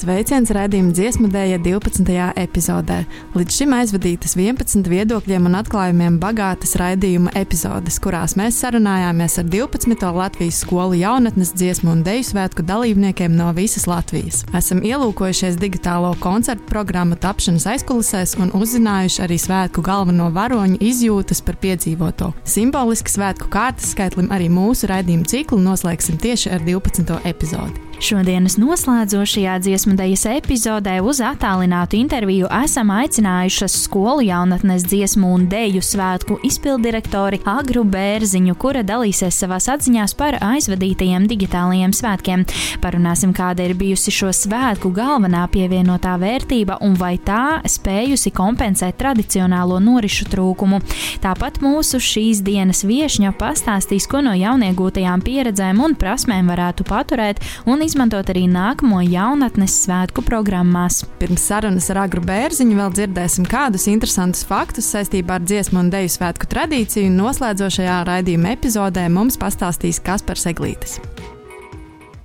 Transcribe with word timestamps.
Sveiciens 0.00 0.48
raidījuma 0.56 0.94
dziesmu 0.96 1.28
dēļa 1.28 1.58
12. 1.60 2.14
epizodē. 2.40 3.02
Līdz 3.36 3.56
šim 3.58 3.74
aizvadītas 3.76 4.32
11 4.38 4.86
viedokļiem 4.88 5.48
un 5.50 5.58
atklājumiem 5.58 6.14
bagātas 6.22 6.72
raidījuma 6.80 7.34
epizodes, 7.36 7.98
kurās 8.00 8.32
mēs 8.40 8.62
sarunājāmies 8.62 9.36
ar 9.42 9.50
12. 9.52 10.06
Latvijas 10.16 10.62
skolu 10.64 10.96
jaunatnes 11.02 11.52
dziesmu 11.52 11.92
un 11.92 12.00
dēļu 12.06 12.30
svētku 12.30 12.64
dalībniekiem 12.70 13.34
no 13.36 13.50
visas 13.58 13.84
Latvijas. 13.90 14.46
Esam 14.56 14.80
ielūkojušies 14.88 15.60
digitālo 15.60 16.14
koncertu 16.24 16.64
programmu 16.70 17.20
tapšanas 17.20 17.68
aizkulisēs 17.74 18.38
un 18.40 18.54
uzzinājuši 18.56 19.26
arī 19.26 19.36
svētku 19.44 19.84
galveno 19.84 20.30
varoņu 20.32 20.80
izjūtas 20.80 21.44
par 21.44 21.60
piedzīvoto. 21.60 22.32
Simboliski 22.48 23.18
svētku 23.18 23.52
kārtas 23.52 23.92
skaitlim 23.92 24.32
arī 24.32 24.48
mūsu 24.48 24.88
raidījuma 24.88 25.28
ciklu 25.28 25.60
noslēgsim 25.68 26.16
tieši 26.24 26.56
ar 26.56 26.64
12. 26.64 27.20
epizodi. 27.34 27.89
Šodienas 28.00 28.54
noslēdzošajā 28.56 29.58
dziesmu 29.60 29.92
dēļas 29.98 30.22
epizodē 30.30 30.94
uz 31.04 31.18
attālinātu 31.20 31.98
interviju 31.98 32.48
esam 32.62 32.88
aicinājušas 32.94 33.74
skolu 33.82 34.22
jaunatnes 34.24 34.86
dziesmu 34.88 35.28
un 35.36 35.42
dēļu 35.52 35.82
svētku 35.84 36.38
izpildirektori 36.48 37.42
Agru 37.44 37.82
Bērziņu, 37.84 38.54
kura 38.56 38.80
dalīsies 38.88 39.36
savās 39.42 39.68
atziņās 39.74 40.14
par 40.16 40.38
aizvadītajiem 40.40 41.26
digitālajiem 41.28 41.92
svētkiem. 41.92 42.46
Parunāsim, 42.80 43.34
kāda 43.36 43.66
ir 43.68 43.76
bijusi 43.76 44.14
šo 44.16 44.32
svētku 44.32 44.94
galvenā 44.96 45.44
pievienotā 45.52 46.16
vērtība 46.24 46.80
un 46.80 46.96
vai 46.96 47.18
tā 47.20 47.60
spējusi 47.68 48.32
kompensēt 48.32 48.96
tradicionālo 48.96 49.76
norišu 49.76 50.30
trūkumu. 50.32 50.80
Tāpat 51.20 51.60
mūsu 51.60 52.00
šīs 52.00 52.40
dienas 52.48 52.80
viešņa 52.88 53.36
pastāstīs, 53.36 54.08
ko 54.08 54.24
no 54.24 54.32
jauniegūtajām 54.40 55.20
pieredzēm 55.28 55.84
un 55.84 56.00
prasmēm 56.00 56.48
varētu 56.48 56.88
paturēt 56.88 57.44
un 57.68 57.89
izmantot 57.90 58.28
arī 58.30 58.44
nākamo 58.50 59.00
jaunatnes 59.02 59.74
svētku 59.84 60.22
programmās. 60.22 61.02
Pirms 61.18 61.42
sarunas 61.50 61.88
ar 61.90 62.04
Agru 62.04 62.22
Bērziņu 62.22 62.78
vēl 62.78 62.94
dzirdēsim 62.94 63.48
kādus 63.50 63.88
interesantus 63.90 64.46
faktus 64.46 64.90
saistībā 64.94 65.40
ar 65.40 65.46
dziesmu 65.46 65.82
un 65.82 65.90
deju 65.90 66.12
svētku 66.14 66.46
tradīciju. 66.52 67.10
Noslēdzošajā 67.16 67.98
raidījuma 68.06 68.54
epizodē 68.54 69.08
mums 69.10 69.40
pastāstīs 69.40 69.98
Kaspars 70.06 70.46
Eglītis. 70.52 71.00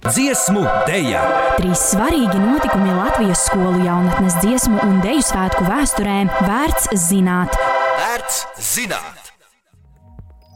Dziesmu 0.05 0.61
dēļa! 0.85 1.25
Trīs 1.57 1.89
svarīgi 1.95 2.37
notikumi 2.37 2.93
Latvijas 2.93 3.47
skolu 3.49 3.81
jaunatnes 3.87 4.37
dziesmu 4.43 4.77
un 4.85 4.99
deju 5.01 5.25
svētku 5.25 5.65
vēsturē 5.65 6.21
vērts 6.45 6.91
zināt. 7.09 7.57
Vērts 7.97 8.43
zināt! 8.75 9.24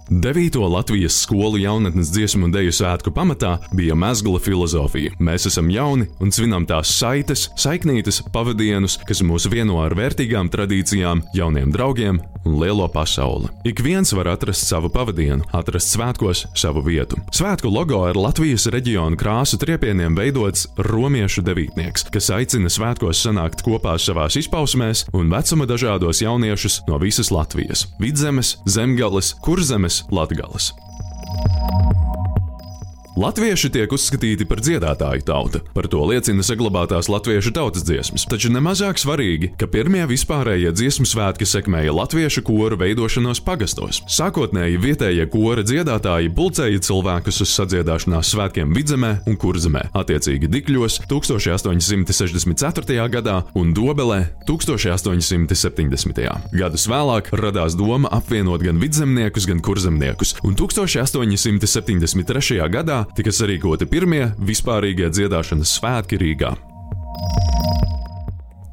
Devīto 0.09 0.65
Latvijas 0.65 1.13
skolu 1.21 1.59
jaunatnes 1.61 2.09
dziesmu 2.09 2.47
un 2.47 2.53
dēļu 2.53 2.71
svētku 2.73 3.11
pamatā 3.13 3.51
bija 3.77 3.93
mezgla 3.93 4.39
filozofija. 4.41 5.13
Mēs 5.21 5.45
esam 5.51 5.69
jauni 5.69 6.07
un 6.17 6.33
svinam 6.33 6.65
tās 6.65 6.89
saites, 6.97 7.45
saiknītes, 7.53 8.23
pavadienus, 8.33 8.97
kas 9.05 9.21
mūs 9.21 9.45
vieno 9.53 9.77
ar 9.83 9.93
vērtīgām 9.93 10.49
tradīcijām, 10.49 11.21
jauniem 11.37 11.69
draugiem 11.75 12.17
un 12.49 12.57
lielo 12.57 12.87
pasauli. 12.89 13.51
Ik 13.63 13.83
viens 13.85 14.13
var 14.17 14.31
atrast 14.33 14.65
savu 14.65 14.89
pavadienu, 14.89 15.45
atrast 15.53 15.93
svētkos 15.93 16.45
savu 16.57 16.81
vietu. 16.85 17.19
Svētku 17.35 17.69
logo 17.69 18.01
ir 18.09 18.17
Latvijas 18.17 18.65
reģionu 18.73 19.19
krāsu 19.19 19.59
triepieniem 19.61 20.17
veidots 20.17 20.65
romiešu 20.89 21.43
devītnieks, 21.45 22.07
kas 22.09 22.31
aicina 22.33 22.71
svētkos 22.71 23.21
sanākt 23.27 23.61
kopā 23.65 23.93
savās 24.01 24.39
izpausmēs 24.41 25.05
un 25.13 25.29
vecuma 25.29 25.69
dažādos 25.69 26.23
jauniešus 26.25 26.81
no 26.89 26.97
visas 26.97 27.29
Latvijas- 27.29 27.85
Vidzemes, 28.01 28.57
Zemgales, 28.65 29.35
Kurzemes, 29.43 29.98
Latgales. 30.09 30.73
Latvieši 33.19 33.67
tiek 33.73 33.91
uzskatīti 33.91 34.45
par 34.47 34.61
dziedātāju 34.63 35.25
tautu. 35.27 35.59
Par 35.75 35.89
to 35.91 35.99
liecina 36.07 36.39
saglabātās 36.45 37.09
latviešu 37.11 37.51
tautas 37.51 37.83
dziesmas. 37.83 38.23
Taču 38.31 38.47
nemazāk 38.53 38.95
svarīgi, 39.01 39.49
ka 39.59 39.67
pirmie 39.67 40.05
vispārējie 40.07 40.71
dziesmu 40.71 41.03
svētki 41.09 41.43
sekmēja 41.43 41.91
latviešu 41.91 42.39
koru 42.47 42.77
veidošanos 42.79 43.43
pagastos. 43.43 43.99
Sākotnēji 44.07 44.79
vietējie 44.79 45.27
kora 45.33 45.65
dziedātāji 45.67 46.31
pulcēja 46.37 46.79
cilvēkus 46.87 47.41
uz 47.43 47.51
sadziedāšanās 47.57 48.31
svētkiem 48.31 48.71
Vidzemē 48.77 49.11
un 49.27 49.35
Kurzemē, 49.35 49.83
attiecīgi 49.99 50.47
Dikļos 50.55 51.03
1864. 51.11 53.03
gadā 53.17 53.35
un 53.59 53.75
Dobelē 53.75 54.21
1870. 54.47 56.23
Gadus 56.55 56.87
vēlāk 56.87 57.35
radās 57.35 57.75
doma 57.75 58.07
apvienot 58.15 58.63
gan 58.63 58.79
vidzemniekus, 58.79 59.43
gan 59.51 59.59
kurzemniekus, 59.59 60.39
un 60.47 60.55
1873. 60.55 62.63
gadā 62.71 63.08
tika 63.17 63.33
sarīkoti 63.33 63.87
pirmie 63.89 64.31
vispārīgie 64.39 65.09
dziedāšanas 65.13 65.77
svētki 65.79 66.19
Rīgā. 66.21 66.55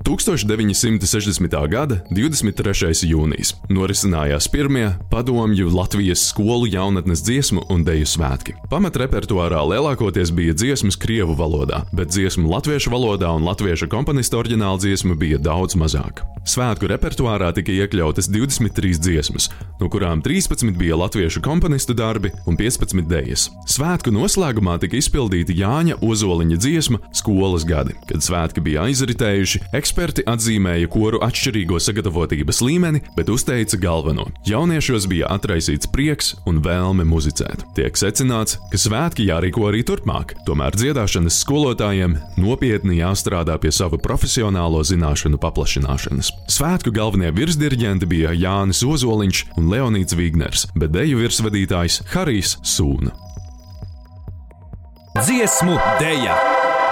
1960. 0.06 1.69
gada 1.69 1.97
23. 2.14 2.92
jūnijas 3.10 3.56
norisinājās 3.69 4.46
pirmie 4.52 4.92
padomju 5.10 5.72
Latvijas 5.75 6.28
skolu 6.30 6.69
jaunatnes 6.70 7.25
dziesmu 7.26 7.66
un 7.75 7.82
deju 7.86 8.06
svētki. 8.06 8.54
Pamatrepertuārā 8.70 9.64
lielākoties 9.66 10.30
bija 10.30 10.54
dziesmas 10.54 10.94
krievu 10.94 11.34
valodā, 11.34 11.82
bet 11.91 12.14
dziesmu 12.14 12.46
latviešu 12.54 12.94
valodā 12.94 13.34
un 13.34 13.50
latviešu 13.50 13.91
komponista 13.91 14.38
oriģināla 14.38 14.78
dziesma 14.78 15.19
bija 15.19 15.42
daudz 15.42 15.75
mazāk. 15.75 16.22
Svētku 16.46 16.86
repertuārā 16.86 17.48
tika 17.56 17.74
iekļautas 17.74 18.28
23 18.30 19.00
dziesmas, 19.02 19.48
no 19.80 19.88
kurām 19.90 20.20
13 20.22 20.76
bija 20.78 20.94
latviešu 20.94 21.40
komponistu 21.42 21.94
darbi 21.98 22.30
un 22.46 22.54
15 22.54 23.02
dejas. 23.10 23.48
Svētku 23.66 24.12
noslēgumā 24.14 24.76
tika 24.78 24.94
izpildīta 25.00 25.56
Jāņa 25.56 25.98
Ozoliņa 26.06 26.58
dziesma 26.62 27.00
Skolas 27.10 27.66
gadi, 27.66 27.96
kad 28.06 28.22
svētki 28.22 28.62
bija 28.62 28.84
aizritējuši. 28.86 29.62
Eksperti 29.74 30.22
atzīmēja 30.30 30.86
koru 30.92 31.18
atšķirīgo 31.26 31.80
sagatavotības 31.82 32.62
līmeni, 32.62 33.02
bet 33.18 33.32
uzteica 33.34 33.80
galveno. 33.82 34.28
Jauniešos 34.46 35.10
bija 35.10 35.32
atraisīts 35.34 35.90
prieks 35.90 36.36
un 36.46 36.62
vēlme 36.62 37.08
muzicēt. 37.10 37.66
Tiek 37.74 37.98
secināts, 37.98 38.60
ka 38.70 38.78
svētki 38.78 39.26
jārīko 39.32 39.66
arī 39.72 39.82
turpmāk, 39.88 40.36
tomēr 40.46 40.78
dziedāšanas 40.78 41.42
skolotājiem 41.42 42.20
nopietni 42.38 43.02
jāstrādā 43.02 43.58
pie 43.58 43.74
sava 43.74 43.98
profesionālo 43.98 44.86
zināšanu 44.86 45.42
paplašināšanas. 45.42 46.35
Svētku 46.47 46.92
galvenie 46.94 47.32
virsdirigenti 47.34 48.06
bija 48.06 48.34
Jānis 48.36 48.84
Ozoliņš 48.86 49.42
un 49.58 49.70
Leonīds 49.72 50.16
Vigners, 50.16 50.66
bet 50.78 50.94
deju 50.94 51.19
virsvadītājs 51.24 52.02
Harijs 52.14 52.56
Sūna. 52.62 53.14
Dziesmu 55.16 55.78
dēļa! 56.00 56.36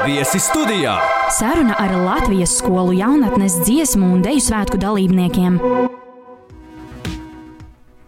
Viesi 0.04 0.40
studijā! 0.42 0.98
Saruna 1.32 1.76
ar 1.80 1.92
Latvijas 1.96 2.58
skolu 2.58 2.96
jaunatnes 2.98 3.60
dziesmu 3.64 4.10
un 4.16 4.24
deju 4.24 4.42
svētku 4.44 4.80
dalībniekiem. 4.80 5.60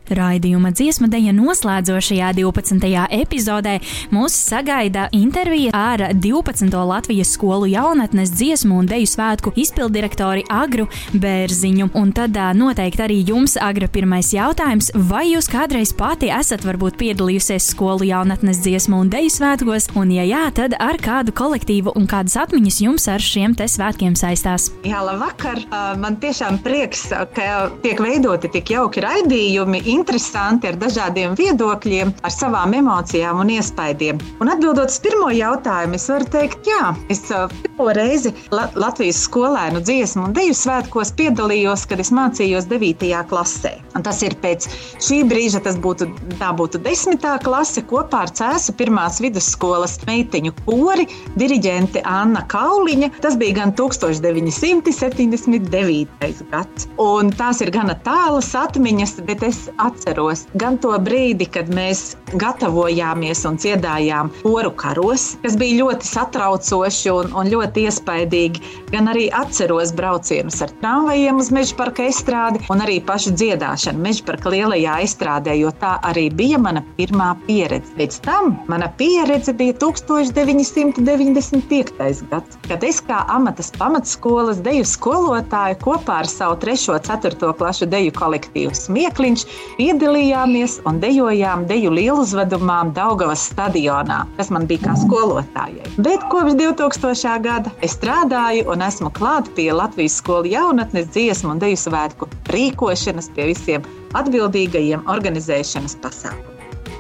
Raidījuma 0.07 0.71
dziesmu 0.71 1.09
deja 1.11 1.33
noslēdzošajā 1.35 2.29
12. 2.39 2.87
epizodē 3.19 3.77
mūs 4.15 4.37
sagaida 4.39 5.09
intervija 5.17 5.73
ar 5.75 6.05
12. 6.15 6.71
Latvijas 6.87 7.33
skolu 7.35 7.67
jaunatnes 7.67 8.31
dziesmu 8.37 8.79
un 8.79 8.87
deju 8.91 9.09
svētku 9.11 9.53
izpildirektori 9.59 10.45
Agru 10.53 10.87
Bērziņu. 11.13 11.91
Un 11.99 12.13
tad 12.15 12.39
noteikti 12.55 13.03
arī 13.03 13.19
jums, 13.27 13.57
Agra, 13.59 13.89
pirmais 13.91 14.31
jautājums, 14.35 14.93
vai 14.95 15.25
jūs 15.33 15.51
kādreiz 15.51 15.91
pati 15.97 16.31
esat 16.31 16.63
varbūt 16.67 16.99
piedalījusies 17.01 17.71
skolu 17.73 18.07
jaunatnes 18.07 18.63
dziesmu 18.63 19.03
un 19.03 19.11
deju 19.11 19.33
svētkos, 19.33 19.91
un 19.99 20.15
ja 20.15 20.27
jā, 20.29 20.45
tad 20.55 20.77
ar 20.79 21.01
kādu 21.03 21.35
kolektīvu 21.37 21.97
un 21.99 22.07
kādas 22.11 22.39
atmiņas 22.45 22.81
jums 22.85 23.09
ar 23.11 23.23
šiem 23.23 23.57
te 23.59 23.67
svētkiem 23.71 24.15
saistās? 24.19 24.71
Jā, 24.87 25.03
labvakar! 25.07 25.65
Man 25.99 26.21
tiešām 26.23 26.61
prieks, 26.65 27.09
ka 27.35 27.67
tiek 27.83 28.01
veidoti 28.03 28.53
tik 28.55 28.71
jauki 28.77 29.03
raidījumi 29.05 29.83
interesanti 29.97 30.71
ar 30.71 30.79
dažādiem 30.81 31.37
viedokļiem, 31.39 32.13
ar 32.27 32.35
savām 32.35 32.75
emocijām 32.77 33.41
un 33.43 33.49
iespaidiem. 33.57 34.21
Un 34.43 34.47
atbildot 34.53 34.93
uz 34.93 34.99
pirmo 35.03 35.29
jautājumu, 35.35 35.99
es 35.99 36.07
varu 36.13 36.27
teikt, 36.37 36.59
jā, 36.69 36.93
es 37.13 37.21
pirmo 37.27 37.89
reizi 37.97 38.31
Latvijas 38.53 39.19
skolēnu 39.27 39.79
dziesmu 39.87 40.23
un 40.29 40.37
deju 40.37 40.55
svētkos 40.57 41.15
piedalījos, 41.19 41.87
kad 41.91 41.99
es 42.03 42.11
mācījos 42.15 42.69
9. 42.71 43.11
klasē. 43.31 43.73
Un 43.97 44.01
tas 44.05 44.19
ir 44.25 44.33
pēc 44.43 44.61
šī 45.05 45.19
brīža, 45.29 45.61
tas 45.65 45.77
būtu, 45.81 46.05
tā 46.41 46.51
būtu 46.57 46.77
10. 46.85 47.27
klase 47.45 47.81
kopā 47.89 48.19
ar 48.27 48.31
Cēsu 48.37 48.71
pirmās 48.77 49.15
vidusskolas 49.25 49.95
meitiņu 50.07 50.53
kori, 50.67 51.05
diriģente 51.41 52.01
Anna 52.05 52.43
Kauliņa. 52.53 53.09
Tas 53.25 53.35
bija 53.41 53.53
gan 53.63 53.71
1979. 53.79 56.43
gads. 56.53 56.81
Un 57.03 57.25
tās 57.39 57.57
ir 57.65 57.71
gana 57.75 57.95
tālas 58.07 58.51
atmiņas, 58.59 59.13
bet 59.29 59.41
es 59.47 59.59
atceros 59.87 60.45
gan 60.61 60.77
to 60.83 60.93
brīdi, 61.03 61.47
kad 61.53 61.67
mēs 61.73 62.17
gatavojāmies 62.35 63.45
un 63.49 63.57
dziedājām 63.61 64.31
poru 64.43 64.73
karos, 64.79 65.23
kas 65.43 65.55
bija 65.61 65.79
ļoti 65.83 66.05
satraucoši 66.09 67.11
un, 67.13 67.27
un 67.37 67.45
ļoti 67.53 67.77
iespaidīgi. 67.87 68.59
Gan 68.93 69.05
arī 69.13 69.25
atceros 69.35 69.91
braucienus 69.97 70.63
ar 70.65 70.71
tramvajiem 70.83 71.37
uz 71.43 71.49
meža 71.55 71.75
parka 71.79 72.03
estrādi 72.11 72.59
un 72.73 72.79
arī 72.85 72.97
pašu 73.07 73.31
dziedāšanu 73.37 73.99
meža 74.07 74.23
parka 74.27 74.49
lielajā 74.53 74.95
estrādē, 75.07 75.53
jo 75.59 75.71
tā 75.81 75.93
arī 76.07 76.27
bija 76.35 76.59
mana 76.63 76.81
pirmā 76.99 77.31
pieredze. 77.47 77.91
Pēc 77.99 78.13
tam 78.27 78.45
mana 78.71 78.89
pieredze 78.99 79.53
bija 79.57 79.75
1995. 79.83 82.23
gads, 82.31 82.51
kad 82.69 82.81
es 82.87 82.99
kā 83.07 83.19
amatas 83.33 83.69
pamatskolas 83.79 84.59
deju 84.65 84.85
skolotāja 84.89 85.77
kopā 85.83 86.15
ar 86.25 86.29
savu 86.31 86.55
3. 86.63 86.77
un 86.95 87.01
4. 87.11 87.53
klasu 87.59 87.85
deju 87.91 88.11
kolektīvu 88.17 88.73
Smiekliņš 88.77 89.43
piedalījāmies 89.77 90.79
un 90.89 91.01
dejojām 91.03 91.67
deju 91.69 91.93
lieluzvedumā 91.97 92.79
Daugavas 92.97 93.45
stadionā, 93.51 94.23
kas 94.39 94.51
man 94.55 94.67
bija 94.71 94.89
kā 94.89 94.97
skolotājai. 95.03 95.93
Bet 96.01 96.25
kopš 96.33 96.57
2000. 96.59 97.37
gada 97.45 97.73
es 97.85 97.97
strādāju 97.99 98.67
un 98.73 98.85
esmu 98.89 99.13
klāta 99.17 99.53
pie 99.57 99.71
Latvijas 99.77 100.19
skolu 100.23 100.53
jaunatnes 100.53 101.13
dziesmu 101.13 101.55
un 101.55 101.63
deju 101.63 101.81
svētku 101.87 102.31
rīkošanas, 102.53 103.33
pie 103.37 103.53
visiem 103.53 103.89
atbildīgajiem 104.17 105.09
organizēšanas 105.13 105.99
pasākumiem. 106.03 106.56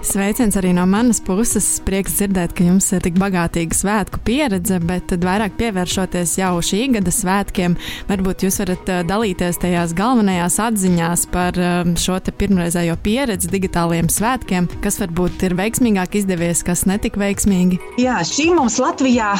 Sveiciens 0.06 0.54
arī 0.54 0.70
no 0.70 0.84
manas 0.86 1.18
puses. 1.18 1.64
Prieks 1.82 2.14
dzirdēt, 2.20 2.52
ka 2.54 2.62
jums 2.62 2.86
ir 2.94 3.02
tik 3.02 3.16
bagātīga 3.18 3.74
svētku 3.74 4.20
pieredze, 4.22 4.78
bet 4.86 5.10
vairāk 5.18 5.56
pievēršoties 5.58 6.36
jau 6.38 6.52
šī 6.62 6.84
gada 6.94 7.10
svētkiem, 7.10 7.74
varbūt 8.06 8.44
jūs 8.46 8.60
varat 8.62 8.92
eh, 8.92 9.00
dalīties 9.08 9.58
tajās 9.64 9.94
galvenajās 9.98 10.60
atziņās 10.62 11.24
par 11.32 11.58
eh, 11.58 11.90
šo 11.98 12.20
pirmreizējo 12.38 12.94
pieredzi 13.02 13.50
digitāliem 13.50 14.06
svētkiem, 14.12 14.68
kas 14.84 15.00
varbūt 15.02 15.42
ir 15.48 15.56
veiksmīgāk 15.58 16.14
izdevies, 16.20 16.62
kas 16.66 16.84
netika 16.86 17.24
veiksmīgi. 17.24 17.80
Jā, 17.98 18.20
šī 18.22 18.52
mums 18.54 18.78
Latvijā, 18.82 19.32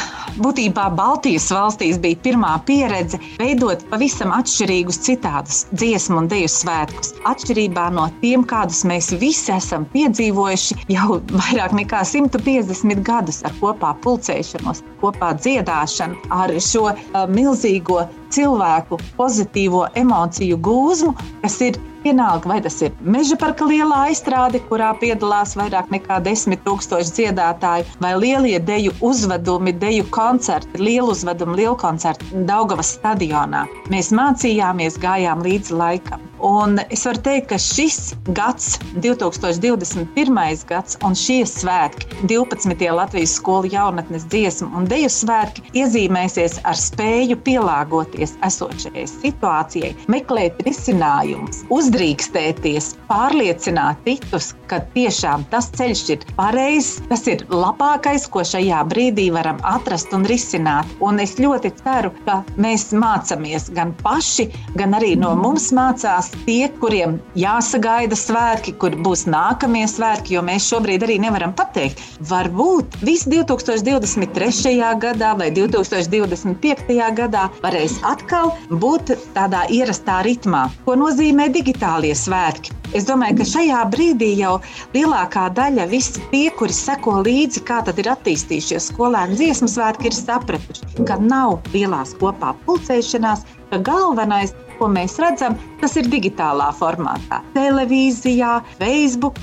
būtībā 0.42 0.88
Baltijas 0.98 1.46
valstīs, 1.54 2.02
bija 2.02 2.18
pirmā 2.26 2.56
pieredze 2.66 3.22
veidot 3.38 3.86
pavisam 3.92 4.34
atšķirīgus 4.34 4.98
citādus 5.06 5.62
dziesmu 5.78 6.24
un 6.24 6.30
deju 6.34 6.50
svētkus. 6.50 7.14
Atšķirībā 7.30 7.86
no 7.94 8.10
tiem, 8.18 8.42
kādus 8.50 8.82
mēs 8.88 9.14
visi 9.22 9.54
esam 9.54 9.86
piedzīvojuši 9.94 10.55
dzīvojuši 10.56 10.86
jau 10.92 11.20
vairāk 11.40 11.74
nekā 11.76 12.02
150 12.04 13.02
gadus 13.04 13.42
ar 13.44 13.52
kopā 13.60 13.94
pulcēšanos, 14.02 14.82
kopā 15.00 15.34
dziedāšanu, 15.36 16.16
ar 16.30 16.52
šo 16.60 16.92
milzīgo 17.28 18.06
cilvēku 18.30 18.98
pozitīvo 19.16 19.86
emociju 19.94 20.56
gūzmu, 20.58 21.14
kas 21.42 21.60
ir 21.60 21.78
Vienalga, 22.06 22.46
vai 22.46 22.60
tas 22.62 22.76
ir 22.86 22.92
meža 23.02 23.34
parka 23.34 23.66
lielā 23.66 24.04
aizstrāde, 24.06 24.60
kurā 24.68 24.92
piedalās 25.00 25.56
vairāk 25.58 25.88
nekā 25.90 26.20
desmit 26.22 26.60
tūkstoši 26.62 27.10
dziedātāju, 27.16 27.88
vai 27.98 28.12
lielie 28.14 28.60
deju 28.62 28.92
uzvedumi, 29.08 29.72
deju 29.74 30.06
koncerti, 30.14 30.78
lielu 30.78 31.10
uzvedumu, 31.10 31.56
lielu 31.58 31.74
koncertu 31.80 32.44
Daugavas 32.46 32.92
stadionā. 33.00 33.64
Mēs 33.90 34.12
mācījāmies, 34.14 35.00
gājām 35.02 35.42
līdzi 35.48 35.74
laikam. 35.74 36.22
Un 36.44 36.76
es 36.90 37.04
varu 37.06 37.20
teikt, 37.24 37.48
ka 37.48 37.58
šis 37.60 38.14
gads, 38.36 38.76
2021. 39.00 40.64
gads, 40.68 40.98
un 41.06 41.16
šie 41.16 41.42
svētki, 41.48 42.08
12. 42.28 42.84
Latvijas 42.96 43.36
skolu 43.38 43.70
jaunatnes 43.72 44.26
dziesmu 44.32 44.68
un 44.76 44.88
deju 44.90 45.08
svētki, 45.12 45.64
iezīmēsies 45.80 46.58
ar 46.68 46.76
spēju 46.76 47.38
pielāgoties 47.46 48.36
esošajai 48.44 49.06
situācijai, 49.10 49.94
meklēt 50.12 50.60
risinājumus, 50.66 51.62
uzdrīkstēties, 51.72 52.92
pārliecināt 53.08 54.04
citus, 54.04 54.52
ka 54.68 54.82
tiešām 54.94 55.46
tas 55.52 55.70
ceļš 55.78 56.04
ir 56.16 56.28
pareizs, 56.36 57.00
tas 57.08 57.24
ir 57.30 57.46
labākais, 57.52 58.28
ko 58.28 58.44
šajā 58.44 58.82
brīdī 58.90 59.30
varam 59.32 59.60
atrast 59.64 60.12
un 60.16 60.26
risināt. 60.28 60.90
Un 61.00 61.20
es 61.22 61.36
ļoti 61.40 61.72
ceru, 61.80 62.12
ka 62.26 62.42
mēs 62.60 62.90
mācāmies 62.96 63.70
gan 63.76 63.94
paši, 64.02 64.50
gan 64.76 64.96
arī 64.98 65.14
no 65.20 65.32
mums 65.38 65.70
mācās 65.76 66.25
tie, 66.46 66.68
kuriem 66.80 67.18
jāsagaida 67.38 68.18
svētki, 68.18 68.76
kur 68.80 68.96
būs 69.06 69.26
nākamie 69.30 69.84
svētki, 69.90 70.36
jo 70.36 70.44
mēs 70.46 70.68
šobrīd 70.70 71.06
arī 71.06 71.18
nevaram 71.22 71.54
pateikt. 71.56 72.02
Varbūt 72.30 72.98
viss 73.06 73.28
2023. 73.30 74.76
gadā 75.02 75.32
vai 75.38 75.50
2025. 75.54 76.98
gadā 77.20 77.46
varēs 77.62 77.98
atkal 78.06 78.52
būt 78.70 79.14
tādā 79.36 79.66
ierastā 79.72 80.22
ritmā, 80.26 80.66
ko 80.84 80.96
nozīmē 80.98 81.50
digitāli 81.52 81.76
digitālie 81.76 82.14
svētki. 82.14 82.72
Es 82.94 83.04
domāju, 83.04 83.38
ka 83.40 83.44
šajā 83.44 83.80
brīdī 83.90 84.30
jau 84.38 84.60
lielākā 84.94 85.48
daļa 85.54 85.86
visi 85.90 86.22
tie, 86.30 86.50
kuri 86.50 86.72
seko 86.72 87.22
līdzi, 87.26 87.62
kā 87.66 87.82
tad 87.84 87.98
ir 87.98 88.08
attīstījušies 88.12 88.90
skolēnu 88.92 89.36
dziesmu 89.36 89.68
svētki, 89.68 90.08
ir 90.08 90.16
sapratuši, 90.16 91.04
ka 91.06 91.18
nav 91.20 91.60
lielās 91.74 92.14
kopā 92.20 92.54
pulcēšanās, 92.66 93.44
ka 93.70 93.82
galvenais 93.82 94.54
ko 94.78 94.88
mēs 94.92 95.16
redzam, 95.22 95.56
tas 95.80 95.96
ir 96.00 96.10
digitālā 96.12 96.68
formātā. 96.78 97.40
Televīzijā, 97.56 98.58
Facebook, 98.80 99.40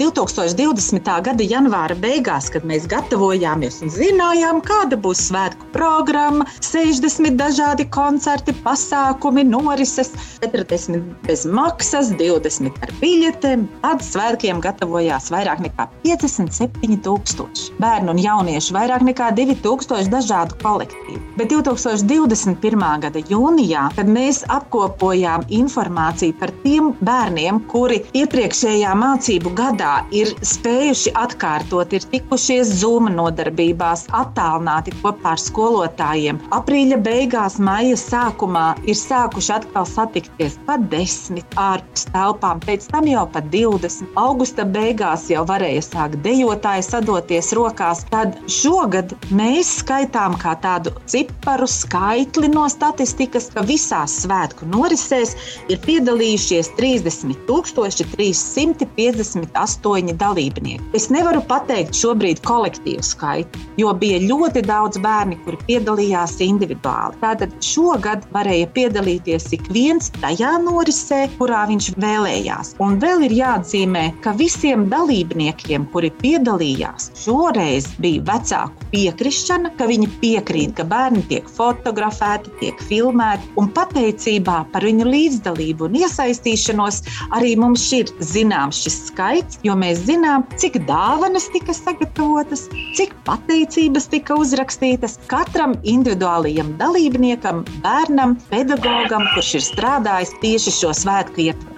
2020. 0.00 1.10
gada 1.26 1.44
janvāra 1.44 1.98
beigās, 2.00 2.48
kad 2.48 2.64
mēs 2.64 2.88
gatavojāmies 2.88 3.82
un 3.84 3.92
zinājām, 3.92 4.62
kāda 4.64 4.96
būs 4.96 5.26
svētku 5.28 5.68
programma, 5.76 6.48
60 6.64 7.36
dažādi 7.36 7.84
koncerti, 7.92 8.56
pasākumi, 8.64 9.44
norises, 9.52 10.14
40 10.40 11.04
bez 11.28 11.44
maksas, 11.44 12.14
20 12.16 12.80
ar 12.80 12.96
biļetēm. 13.04 13.68
Tad 13.84 14.00
svētkiem 14.08 14.64
gatavojās 14.64 15.28
vairāk 15.34 15.60
nekā 15.60 15.73
nekā 15.74 15.88
57,000 16.04 17.74
bērnu 17.80 18.12
un 18.14 18.18
jauniešu, 18.18 18.74
vairāk 18.74 19.02
nekā 19.02 19.30
2,000 19.34 20.10
dažādu 20.12 20.54
kolektīvu. 20.62 21.20
Bet 21.36 21.50
2021. 21.50 23.00
gada 23.02 23.22
jūnijā, 23.30 23.88
kad 23.96 24.06
mēs 24.06 24.44
apkopojām 24.48 25.44
informāciju 25.48 26.36
par 26.38 26.52
tiem 26.62 26.92
bērniem, 27.04 27.60
kuri 27.70 28.02
iepriekšējā 28.14 28.94
mācību 28.94 29.54
gadā 29.58 30.04
ir 30.14 30.30
spējuši 30.42 31.14
atkārtot, 31.18 31.92
ir 31.92 32.06
tikušies 32.12 32.70
zūma 32.80 33.10
nodarbībās, 33.14 34.06
attālināti 34.14 34.94
kopā 35.02 35.34
ar 35.34 35.42
skolotājiem. 35.42 36.40
Aprīļa 36.54 37.00
beigās, 37.02 37.58
maija 37.58 37.98
sākumā 37.98 38.66
ir 38.86 38.98
sākuši 38.98 39.54
atkal 39.58 39.88
satikties 39.88 40.58
pat 40.68 40.86
desmit 40.92 41.58
ārpus 41.58 42.06
telpām, 42.14 42.62
pēc 42.64 42.86
tam 42.92 43.08
jau 43.10 43.26
pat 43.34 43.50
20. 43.52 44.14
Augusta 44.20 44.66
beigās 44.68 45.26
jau 45.32 45.44
varēja 45.64 45.82
sākt 45.84 46.16
dejotāji 46.24 46.82
sadoties 46.84 47.52
rokās. 47.56 48.02
Tad 48.12 48.36
šogad 48.50 49.14
mēs 49.32 49.78
skaitām 49.80 50.36
kā 50.40 50.54
tādu 50.60 50.90
ciparu 51.08 51.66
skaitli 51.70 52.48
no 52.52 52.68
statistikas, 52.68 53.48
ka 53.54 53.62
visās 53.64 54.20
svētku 54.24 54.66
norisēs 54.68 55.34
ir 55.72 55.78
piedalījušies 55.86 56.70
30 56.76 57.34
358 57.48 60.16
dalībnieki. 60.20 60.84
Es 60.94 61.10
nevaru 61.10 61.40
pateikt 61.48 61.94
šobrīd 61.96 62.40
kolektīvu 62.44 63.02
skaitu, 63.04 63.58
jo 63.80 63.94
bija 63.96 64.18
ļoti 64.20 64.62
daudz 64.68 64.98
bērni, 65.00 65.38
kuri 65.46 65.56
piedalījās 65.68 66.40
individuāli. 66.44 67.16
Tātad 67.22 67.50
šogad 67.64 68.20
varēja 68.34 68.66
piedalīties 68.76 69.52
ik 69.56 69.64
viens 69.72 70.10
tajā 70.20 70.58
norisē, 70.66 71.28
kurā 71.38 71.62
viņš 71.70 71.86
vēlējās. 71.96 72.74
Un 72.84 73.00
vēl 73.00 73.18
ir 73.30 73.34
jāatzīmē, 73.40 74.04
ka 74.24 74.30
visiem 74.36 74.88
dalībniekiem, 75.54 75.86
kuri 75.92 76.10
piedalījās, 76.20 77.10
šoreiz 77.16 77.86
bija 77.98 78.22
vecāku 78.26 78.88
piekrišana, 78.92 79.70
ka 79.78 79.86
viņi 79.86 80.08
piekrīt, 80.20 80.76
ka 80.76 80.84
bērni 80.84 81.22
tiek 81.28 81.46
fotografēti, 81.48 82.50
tiek 82.60 82.80
filmēti, 82.80 83.48
un 83.56 83.68
pateicībā 83.74 84.66
par 84.72 84.82
viņu 84.82 85.06
līdzdalību 85.06 85.88
un 85.88 85.98
iesaistīšanos 86.02 87.02
arī 87.32 87.56
mums 87.56 87.86
ir 87.92 88.06
zināms 88.20 88.82
šis 88.84 88.98
skaits, 89.10 89.60
jo 89.64 89.74
mēs 89.74 90.04
zinām, 90.06 90.44
cik 90.56 90.80
dāvanas 90.86 91.48
tika 91.52 91.74
sagatavotas, 91.74 92.68
cik 92.96 93.14
pateicības 93.24 94.08
tika 94.10 94.34
uzrakstītas 94.34 95.18
katram 95.28 95.76
individuālajam 95.82 96.74
dalībniekam, 96.78 97.64
bērnam, 97.84 98.38
pedagogam, 98.50 99.26
kurš 99.34 99.54
ir 99.60 99.68
strādājis 99.70 100.34
tieši 100.42 100.78
šo 100.80 100.92
svētku 100.94 101.48
ietvaros. 101.48 101.73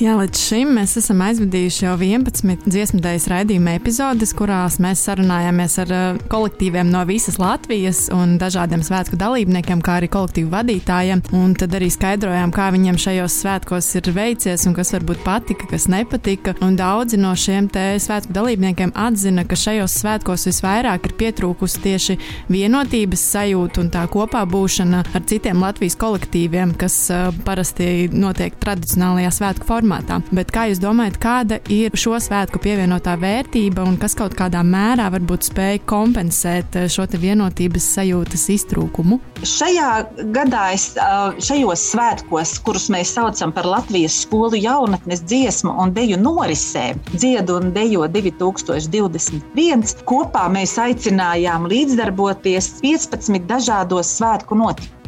Jā, 0.00 0.14
līdz 0.16 0.40
šim 0.40 0.70
mēs 0.78 0.94
esam 0.96 1.18
aizvadījuši 1.20 1.82
jau 1.84 1.92
11 2.00 2.62
dziesmu 2.72 3.02
dēļas 3.04 3.26
raidījuma 3.28 3.74
epizodes, 3.76 4.30
kurās 4.32 4.78
mēs 4.80 5.02
sarunājāmies 5.04 5.74
ar 5.82 5.90
uh, 5.92 6.20
kolektīviem 6.32 6.88
no 6.88 7.02
visas 7.04 7.36
Latvijas 7.36 8.06
un 8.16 8.38
dažādiem 8.40 8.80
svētku 8.80 9.18
dalībniekiem, 9.20 9.82
kā 9.84 9.98
arī 10.00 10.08
kolektīvu 10.08 10.48
vadītājiem. 10.54 11.20
Un 11.36 11.52
tad 11.52 11.76
arī 11.76 11.90
skaidrojām, 11.92 12.48
kā 12.48 12.70
viņiem 12.72 12.96
šajos 12.96 13.36
svētkos 13.42 13.90
ir 14.00 14.08
veicies 14.16 14.64
un 14.70 14.78
kas 14.78 14.94
varbūt 14.96 15.20
patika, 15.26 15.68
kas 15.68 15.84
nepatika. 15.92 16.56
Un 16.64 16.80
daudzi 16.80 17.20
no 17.20 17.34
šiem 17.36 17.68
te 17.68 17.84
svētku 18.00 18.32
dalībniekiem 18.38 18.94
atzina, 18.96 19.44
ka 19.44 19.60
šajos 19.66 19.98
svētkos 20.00 20.48
visvairāk 20.48 21.10
ir 21.10 21.16
pietrūkusi 21.20 21.84
tieši 21.84 22.18
vienotības 22.48 23.26
sajūta 23.36 23.84
un 23.84 23.92
tā 23.92 24.08
kopā 24.16 24.46
būšana 24.48 25.04
ar 25.12 25.28
citiem 25.28 25.60
Latvijas 25.60 26.00
kolektīviem, 26.00 26.72
kas 26.80 27.02
uh, 27.12 27.28
parasti 27.44 28.08
notiek 28.16 28.56
tradicionālajā 28.64 29.36
svētku 29.42 29.68
formā 29.68 29.89
formātā. 29.90 30.20
Bet 30.32 30.50
kā 30.54 30.68
jūs 30.70 30.80
domājat, 30.80 31.18
kāda 31.20 31.58
ir 31.68 31.90
šo 31.98 32.18
svētku 32.20 32.60
pievienotā 32.62 33.16
vērtība 33.18 33.84
un 33.86 33.98
kas 33.98 34.14
kaut 34.14 34.34
kādā 34.38 34.62
mērā 34.62 35.10
varbūt 35.10 35.50
spēj 35.50 35.82
kompensēt 35.86 36.76
eh, 36.76 36.88
šo 36.88 37.06
vienotības 37.10 37.86
sajūtas 37.96 38.48
iztrūkumu? 38.54 39.18
Šajā 39.42 39.90
gadā 40.34 40.70
es 40.74 40.92
šajos 40.94 41.86
svētkos, 41.94 42.58
kurus 42.62 42.90
mēs 42.92 43.14
saucam 43.16 43.52
par 43.52 43.66
Latvijas 43.66 44.20
skolu 44.22 44.60
jaunatnes 44.60 45.24
dziesmu 45.24 45.72
un 45.80 45.94
deju 45.96 46.20
norisēm, 46.20 47.00
dziedu 47.14 47.58
un 47.58 47.72
dejo 47.74 48.06
2021, 48.06 49.96
kopā 50.06 50.46
mēs 50.52 50.76
aicinājām 50.78 51.66
līdzdarboties 51.72 52.76
15 52.84 53.48
dažādos 53.50 54.16
svētku 54.20 54.58
notikumos. 54.60 54.99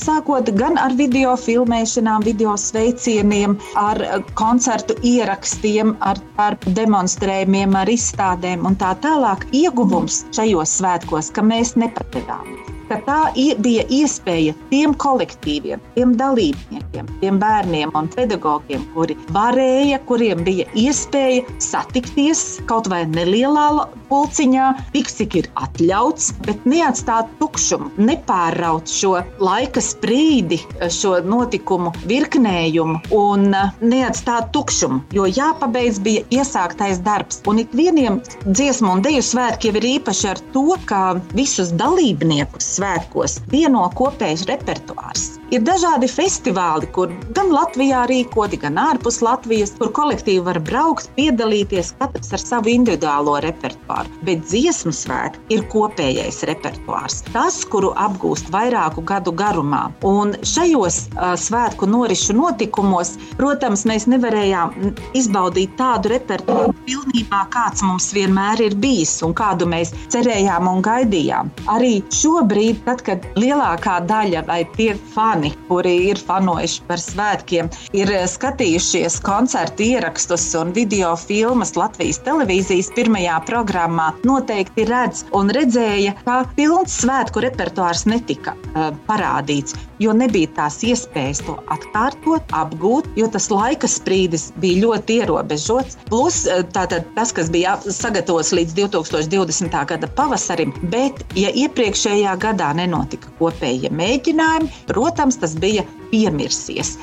Sākot 0.00 0.50
gan 0.58 0.78
ar 0.80 0.94
video 0.98 1.34
filmēšanām, 1.40 2.26
video 2.26 2.56
sveicieniem, 2.60 3.56
ar 3.80 4.02
koncertu 4.38 4.98
ierakstiem, 5.02 5.96
ar, 6.00 6.20
ar 6.36 6.58
demonstrējumiem, 6.80 7.74
ar 7.80 7.90
izstādēm 7.96 8.68
un 8.68 8.78
tā 8.80 8.94
tālāk. 9.06 9.48
Ieguvums 9.64 10.24
šajos 10.36 10.78
svētkos, 10.80 11.32
ka 11.34 11.46
mēs 11.46 11.76
nepatevāmies 11.80 12.73
ka 12.88 13.00
tā 13.06 13.20
bija 13.64 13.84
iespēja 13.92 14.54
tiem 14.70 14.94
kolektīviem, 15.00 15.82
tiem 15.96 16.14
dalībniekiem, 16.18 17.08
tiem 17.20 17.40
bērniem 17.42 17.94
un 17.96 18.08
pedagogiem, 18.14 18.84
kuri 18.94 19.16
varēja, 19.34 20.00
kuriem 20.08 20.44
bija 20.46 20.66
iespēja 20.78 21.44
satikties 21.62 22.44
kaut 22.70 22.88
vai 22.92 23.04
nelielā 23.10 23.86
pulciņā, 24.10 24.66
tik 24.94 25.10
cik 25.10 25.38
ir 25.40 25.48
atļauts, 25.60 26.32
bet 26.46 26.66
neatstāt 26.68 27.30
tukšumu, 27.40 27.90
nepārraut 27.98 28.90
šo 28.90 29.16
laika 29.42 29.82
sprīdi, 29.82 30.60
šo 30.92 31.16
notikumu 31.24 31.94
virknējumu 32.10 33.00
un 33.16 33.48
neatstāt 33.80 34.52
tukšumu, 34.54 35.00
jo 35.16 35.26
jāpabeidz 35.30 36.00
bija 36.04 36.24
iesāktais 36.40 37.00
darbs. 37.06 37.40
Un 37.50 37.62
ikvienam 37.64 38.20
dziesmu 38.46 38.96
un 38.96 39.04
deju 39.04 39.24
svētki 39.24 39.70
jau 39.70 39.78
ir 39.80 39.88
īpaši 39.94 40.30
ar 40.34 40.42
to, 40.54 40.66
ka 40.88 41.02
visus 41.34 41.72
dalībniekus 41.78 42.73
svētkos 42.74 43.38
vieno 43.52 43.86
kopējs 43.98 44.46
repertuārs. 44.50 45.34
Ir 45.52 45.60
dažādi 45.60 46.08
festivāli, 46.08 46.86
kur 46.96 47.10
gan 47.36 47.50
Latvijā 47.52 48.04
rīkoti, 48.08 48.56
gan 48.62 48.78
ārpus 48.80 49.20
Latvijas, 49.24 49.74
kur 49.76 49.90
kolektīvi 49.94 50.40
var 50.46 50.58
braukt, 50.64 51.10
piedalīties 51.18 51.92
katrs 51.98 52.32
ar 52.32 52.40
savu 52.40 52.72
individuālo 52.72 53.36
repertuāru. 53.44 54.08
Bet 54.24 54.46
dziesmu 54.48 54.92
svētki 54.96 55.58
ir 55.58 55.66
kopējais 55.72 56.40
repertuārs, 56.48 57.20
tas, 57.34 57.60
kuru 57.68 57.92
apgūst 58.00 58.48
vairāku 58.54 59.04
gadu 59.04 59.34
garumā. 59.36 59.82
Un 60.08 60.32
šajos 60.48 61.02
uh, 61.12 61.34
svētku 61.36 61.90
norisu 61.92 62.36
notikumos, 62.38 63.14
protams, 63.36 63.84
mēs 63.88 64.08
nevarējām 64.10 64.94
izbaudīt 65.18 65.76
tādu 65.76 66.14
repertuāru 66.14 66.72
pilnībā, 66.88 67.44
kāds 67.52 67.84
mums 67.84 68.10
vienmēr 68.16 68.64
ir 68.64 68.78
bijis 68.80 69.18
un 69.26 69.36
kādu 69.36 69.68
mēs 69.68 69.92
cerējām 70.14 70.72
un 70.72 70.82
gaidījām. 70.84 71.52
Arī 71.76 71.98
šobrīd, 72.14 72.80
tad, 72.88 73.04
kad 73.04 73.28
lielākā 73.36 74.00
daļa 74.08 74.46
vai 74.48 74.62
tie 74.78 74.94
fani, 75.14 75.33
fani, 75.34 75.50
kuri 75.68 75.94
ir 76.10 76.18
fanojuši 76.26 76.82
par 76.86 77.00
svētkiem, 77.02 77.68
ir 77.96 78.10
skatījušies 78.30 79.16
koncertu 79.24 79.82
ierakstus 79.82 80.44
un 80.58 80.70
video 80.76 81.14
filmas 81.18 81.74
Latvijas 81.78 82.20
televīzijas 82.26 82.92
pirmajā 82.94 83.40
programmā, 83.48 84.12
noteikti 84.28 84.86
redz 84.86 85.24
un 85.34 85.50
redzēja, 85.50 86.14
ka 86.26 86.44
pilns 86.54 87.00
svētku 87.02 87.42
repertuārs 87.42 88.06
netika 88.06 88.54
uh, 88.54 88.92
parādīts, 89.08 89.74
jo 90.04 90.14
nebija 90.16 90.50
tās 90.58 90.80
iespējas 90.86 91.42
to 91.46 91.56
atkārtot, 91.72 92.44
apgūt, 92.56 93.08
jo 93.18 93.28
tas 93.32 93.48
laika 93.52 93.88
sprīdis 93.90 94.50
bija 94.62 94.82
ļoti 94.84 95.18
ierobežots. 95.22 95.98
Plus 96.10 96.42
tātad, 96.76 97.08
tas, 97.16 97.32
kas 97.36 97.50
bija 97.54 97.76
sagatavots 97.84 98.52
līdz 98.56 98.76
2020. 98.78 99.78
gada 99.94 100.10
pavasarim, 100.18 100.74
bet, 100.92 101.24
ja 101.38 101.52
iepriekšējā 101.64 102.36
gadā 102.42 102.72
nenotika 102.76 103.32
kopējie 103.40 103.92
mēģinājumi, 103.94 104.70
protams, 104.90 105.40
tas 105.42 105.56
bija 105.60 105.86
piemirsies. 106.12 106.94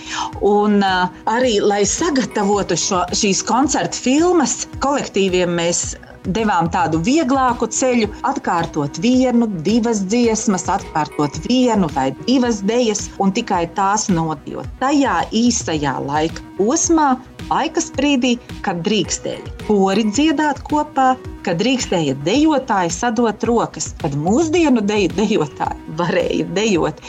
Un 0.46 0.79
uh, 0.86 1.10
arī, 1.31 1.58
lai 1.63 1.84
sagatavotu 1.88 2.77
šo, 2.79 3.03
šīs 3.17 3.43
koncertu 3.48 4.05
filmas, 4.05 4.62
kolektīviem 4.84 5.51
mēs 5.58 5.91
devām 6.25 6.70
tādu 6.74 7.01
vieglāku 7.06 7.70
ceļu, 7.72 8.10
atkārtot 8.28 9.00
vienu, 9.04 9.48
divas 9.66 10.04
dziesmas, 10.12 10.68
atkārtot 10.70 11.42
vienu 11.48 11.90
vai 11.96 12.12
divas 12.28 12.62
dejas 12.68 13.08
un 13.20 13.34
tikai 13.34 13.66
tās 13.78 14.10
nodot. 14.10 14.68
Tajā 14.84 15.22
īsajā 15.32 15.98
laika 16.06 16.46
posmā, 16.60 17.16
laika 17.50 17.84
sprīdī, 17.84 18.38
kad 18.66 18.84
drīkstēja 18.86 19.61
kori 19.72 20.04
dziedāt 20.12 20.58
kopā, 20.68 21.13
kad 21.46 21.62
drīkstēja 21.62 22.18
dejotāji 22.25 22.92
sadot 22.92 23.44
rokas, 23.48 23.92
kad 24.01 24.13
mūsdienu 24.20 24.82
deju 24.84 25.13
dejotāji 25.16 25.94
varēja 26.00 26.48
dejot. 26.58 27.00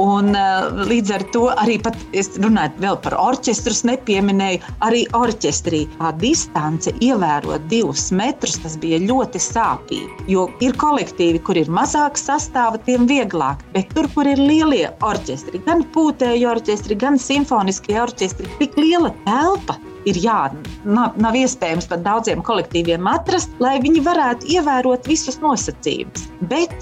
Un, 0.00 0.30
uh, 0.38 0.68
līdz 0.86 1.10
ar 1.16 1.24
to 1.34 1.48
arī 1.50 1.80
pat, 1.82 1.98
es 2.14 2.30
runāju 2.38 2.94
par 3.02 3.16
orķestrus, 3.18 3.82
nepieminēju, 3.88 4.62
arī 4.86 5.02
orķestrī 5.18 5.82
tā 5.96 6.12
distance 6.22 6.92
ievērot 7.02 7.66
divus 7.72 8.06
metrus, 8.14 8.60
tas 8.62 8.78
bija 8.80 9.00
ļoti 9.02 9.42
sāpīgi. 9.42 10.28
Jo 10.30 10.46
ir 10.64 10.78
kolektīvi, 10.80 11.42
kur 11.44 11.58
ir 11.58 11.72
mazāk 11.80 12.20
sastāva, 12.20 12.78
tiem 12.86 13.08
vieglāk, 13.10 13.64
bet 13.74 13.90
tur, 13.96 14.06
kur 14.14 14.30
ir 14.30 14.38
lielie 14.38 14.86
orķestri, 15.02 15.64
gan 15.66 15.82
pūtēji 15.96 16.46
orķestri, 16.52 17.00
gan 17.02 17.18
simfoniskie 17.18 17.98
orķestri, 18.06 18.48
tik 18.62 18.78
liela 18.78 19.10
telpa 19.26 19.80
ir 20.08 20.18
jā, 20.20 20.40
nav, 20.84 21.16
nav 21.20 21.38
iespējams 21.38 21.88
pat 21.90 22.04
daudziem 22.06 22.42
kolektīviem 22.46 23.08
atrast, 23.10 23.54
lai 23.62 23.76
viņi 23.84 24.04
varētu 24.06 24.52
ievērot 24.56 25.08
visus 25.10 25.40
nosacījumus. 25.44 26.28
Bet 26.50 26.74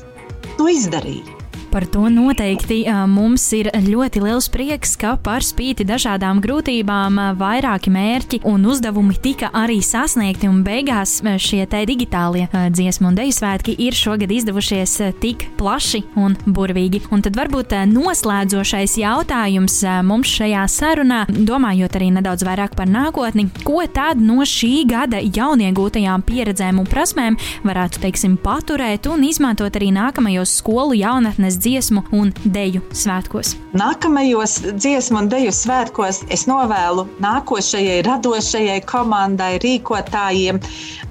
to 0.59 0.69
izdarīja. 0.73 1.42
Par 1.73 1.87
to 1.89 2.05
noteikti 2.13 2.83
mums 3.09 3.47
ir 3.57 3.71
ļoti 3.73 4.21
liels 4.21 4.51
prieks, 4.53 4.91
ka 5.01 5.15
par 5.17 5.41
spīti 5.41 5.87
dažādām 5.89 6.43
grūtībām 6.45 7.17
vairāki 7.41 7.89
mērķi 7.89 8.43
un 8.51 8.67
uzdevumi 8.69 9.17
tika 9.25 9.49
arī 9.57 9.79
sasniegti, 9.81 10.51
un 10.53 10.59
beigās 10.67 11.15
šie 11.41 11.63
te 11.73 11.81
digitālie 11.89 12.45
dziesmu 12.53 13.09
un 13.09 13.17
deju 13.17 13.33
svētki 13.39 13.73
ir 13.87 13.97
šogad 13.97 14.35
izdevušies 14.37 14.99
tik 15.23 15.47
plaši 15.57 16.03
un 16.21 16.37
burvīgi. 16.45 17.07
Un 17.09 17.25
tad 17.25 17.39
varbūt 17.41 17.73
noslēdzošais 17.89 18.99
jautājums 19.01 19.79
mums 20.05 20.35
šajā 20.37 20.67
sarunā, 20.69 21.23
domājot 21.33 21.97
arī 21.97 22.11
nedaudz 22.19 22.45
vairāk 22.45 22.77
par 22.77 22.93
nākotni, 22.93 23.47
ko 23.65 23.81
tad 23.89 24.21
no 24.21 24.45
šī 24.45 24.85
gada 24.93 25.23
jauniegūtajām 25.25 26.29
pieredzēm 26.29 26.85
un 26.85 26.93
prasmēm 26.93 27.41
varētu, 27.65 28.05
teiksim, 28.05 28.37
paturēt 28.45 29.09
un 29.09 29.25
izmantot 29.25 29.81
arī 29.81 29.89
nākamajos 29.97 30.59
skolu 30.61 31.01
jaunatnes 31.01 31.62
dziesmu 31.63 32.03
un 32.17 32.33
deju 32.45 32.83
svētkos. 32.97 33.55
Nākamajos 33.79 34.59
dziesmu 34.77 35.23
un 35.23 35.29
deju 35.33 35.53
svētkos 35.55 36.23
es 36.35 36.45
novēlu 36.51 37.07
nākošajai 37.23 38.03
radošajai 38.09 38.81
komandai, 38.91 39.55
rīkotājiem 39.63 40.59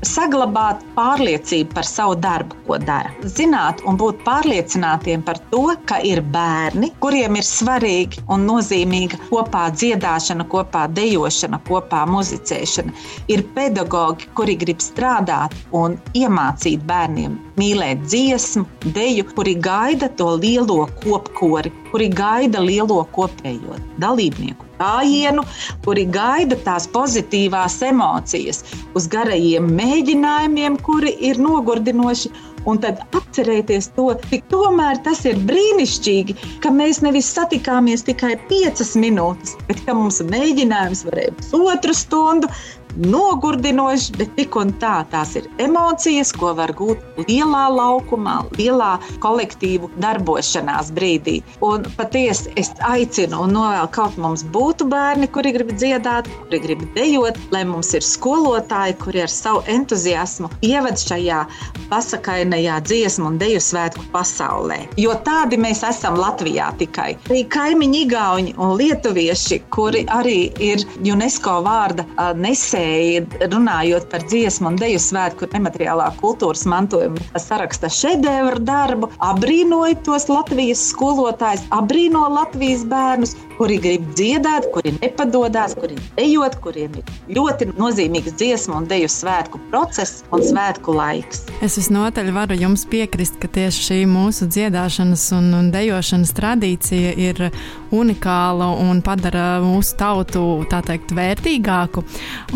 saglabāt 0.06 0.82
pārliecību 0.96 1.76
par 1.76 1.88
savu 1.88 2.18
darbu, 2.22 2.58
ko 2.68 2.80
dara. 2.82 3.12
Zināt 3.38 3.84
un 3.88 4.00
būt 4.02 4.24
pārliecinātiem 4.26 5.24
par 5.26 5.40
to, 5.54 5.64
ka 5.90 6.02
ir 6.06 6.24
bērni, 6.34 6.92
kuriem 7.04 7.38
ir 7.40 7.48
svarīgi 7.48 8.26
un 8.34 8.46
nozīmīga 8.50 9.20
kopā 9.30 9.68
dziedāšana, 9.78 10.48
kopā 10.52 10.88
dejošana, 10.98 11.62
kopā 11.70 12.04
muzicēšana. 12.10 12.94
Ir 13.32 13.46
pedagogi, 13.56 14.30
kuri 14.38 14.58
grib 14.60 14.84
strādāt 14.84 15.56
un 15.78 15.98
iemācīt 16.18 16.84
bērniem 16.90 17.38
mīlēt 17.62 18.06
dziesmu, 18.10 18.66
deju, 18.96 19.28
kuri 19.36 19.56
gaida 19.62 20.10
to 20.18 20.32
lielo 20.42 20.88
kopkori, 21.04 21.72
kuri 21.92 22.10
gaida 22.18 22.62
lielo 22.64 23.02
kopējo 23.16 23.80
dalībnieku 24.02 24.72
gājienu, 24.82 25.46
kuri 25.86 26.06
gaida 26.10 26.58
tās 26.66 26.88
pozitīvās 26.92 27.80
emocijas 27.86 28.64
uz 28.98 29.10
garajiem 29.12 29.70
mēģinājumiem, 29.78 30.80
kuri 30.86 31.16
ir 31.32 31.42
nogurdinoši. 31.42 32.34
Un 32.70 32.78
tad 32.78 33.00
atcerēties 33.18 33.88
to, 33.96 34.12
cik 34.30 34.44
tomēr 34.52 35.00
tas 35.02 35.24
ir 35.26 35.40
brīnišķīgi, 35.50 36.36
ka 36.62 36.70
mēs 36.70 37.00
nevis 37.02 37.32
satikāmies 37.34 38.06
tikai 38.06 38.36
piecas 38.52 38.94
minūtes, 38.94 39.56
bet 39.66 39.82
ka 39.88 39.96
mums 39.98 40.22
mēģinājums 40.30 41.02
varēja 41.08 41.34
būt 41.40 41.50
pusotru 41.50 41.96
stundu, 41.98 42.52
nogurdinošs, 42.98 44.12
bet 44.18 44.34
tik 44.38 44.56
un 44.60 44.74
tā 44.82 45.02
tās 45.12 45.36
ir 45.40 45.48
emocijas, 45.64 46.32
ko 46.36 46.52
var 46.58 46.74
gūt 46.78 47.22
lielā 47.28 47.64
laukumā, 47.72 48.38
lielā 48.60 48.92
kolektīvu 49.24 49.90
darbošanās 50.04 50.92
brīdī. 50.96 51.40
Un 51.66 51.86
patiesi 51.98 52.52
es 52.60 52.72
aicinu 52.88 53.44
un 53.46 53.56
novēlu, 53.56 53.92
kaut 53.96 54.18
mums 54.22 54.44
būtu 54.56 54.88
bērni, 54.92 55.30
kuri 55.32 55.54
grib 55.56 55.72
dziedāt, 55.78 56.30
kuri 56.44 56.62
grib 56.66 56.84
dejot, 56.98 57.40
lai 57.54 57.64
mums 57.70 57.94
ir 57.98 58.06
skolotāji, 58.06 58.98
kuri 59.04 59.24
ar 59.26 59.32
savu 59.32 59.64
entuziasmu 59.72 60.52
ieved 60.66 61.00
šajā 61.00 61.44
pasakainajā 61.92 62.82
dziesmu 62.88 63.32
un 63.32 63.40
deju 63.42 63.62
svētku 63.64 64.08
pasaulē. 64.14 64.82
Jo 65.00 65.16
tādi 65.26 65.60
mēs 65.62 65.84
esam 65.88 66.20
Latvijā 66.20 66.72
tikai. 66.82 67.14
Arī 67.30 67.46
kaimiņi 67.52 68.00
Igauni 68.02 68.56
un 68.58 68.76
Lietuvieši, 68.80 69.62
kuri 69.74 70.06
arī 70.10 70.40
ir 70.64 70.82
UNESCO 71.06 71.60
vārda 71.66 72.06
nesēji 72.40 72.81
pretēji 72.82 73.50
runājot 73.52 74.08
par 74.10 74.24
dziesmu 74.26 74.72
un 74.72 74.78
deju 74.80 75.00
svētku 75.00 75.48
nemateriālā 75.54 76.10
kultūras 76.22 76.66
mantojuma 76.66 77.22
saraksta 77.38 77.90
šedevru 77.92 78.62
darbu, 78.66 79.10
abrīnoja 79.22 80.00
tos 80.06 80.28
Latvijas 80.30 80.82
skolotājus, 80.90 81.62
abrīno 81.72 82.26
Latvijas 82.34 82.84
bērnus, 82.90 83.36
kuri 83.58 83.78
grib 83.82 84.06
dziedāt, 84.16 84.70
kuri 84.74 84.94
nepadodas, 85.00 85.76
kuri 85.80 85.98
dejot, 86.18 86.58
kuriem 86.64 87.00
ir 87.02 87.36
ļoti 87.38 87.72
nozīmīgs 87.74 88.36
dziesmu 88.40 88.80
un 88.82 88.88
deju 88.90 89.10
svētku 89.12 89.62
process 89.72 90.26
un 90.34 90.44
svētku 90.46 90.96
laiks. 90.96 91.46
Es 91.62 91.78
visnotaļ 91.80 92.32
varu 92.36 92.58
jums 92.60 92.86
piekrist, 92.90 93.38
ka 93.42 93.50
tieši 93.52 93.88
šī 93.88 94.00
mūsu 94.10 94.48
dziedāšanas 94.52 95.28
un, 95.38 95.52
un 95.58 95.72
dejošanas 95.74 96.34
tradīcija 96.38 97.16
ir 97.22 97.44
unikāla 97.92 98.72
un 98.82 99.02
padara 99.06 99.60
mūsu 99.64 99.98
tautu 100.00 100.44
teikt, 100.72 101.12
vērtīgāku. 101.16 102.04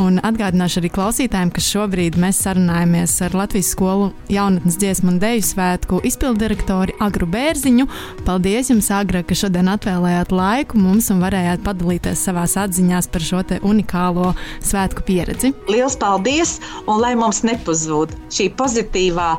Un 0.01 0.19
atgādināšu 0.23 0.81
arī 0.81 0.91
klausītājiem, 0.95 1.51
ka 1.53 1.63
šobrīd 1.63 2.19
mēs 2.21 2.41
sarunājamies 2.45 3.17
ar 3.25 3.35
Latvijas 3.37 3.71
skolu 3.75 4.11
jaunatnes 4.31 4.79
dziesmu 4.81 5.13
un 5.13 5.19
deju 5.21 5.43
svētku 5.45 6.01
izpildirektori 6.07 6.95
Agru 7.03 7.27
Bērziņu. 7.31 7.87
Paldies 8.27 8.71
jums, 8.71 8.89
Agra, 8.95 9.23
ka 9.27 9.37
šodien 9.37 9.69
atvēlējāt 9.75 10.33
laiku 10.35 10.79
mums 10.85 11.09
un 11.13 11.21
varējāt 11.23 11.63
padalīties 11.65 12.23
savās 12.27 12.55
atziņās 12.61 13.09
par 13.11 13.25
šo 13.25 13.41
unikālo 13.65 14.31
svētku 14.63 15.03
pieredzi. 15.07 15.51
Lielas 15.69 15.97
paldies! 15.99 16.59
Un 16.85 17.01
lai 17.01 17.13
mums 17.19 17.41
nepazūd 17.47 18.13
šī 18.33 18.51
pozitīvā 18.59 19.31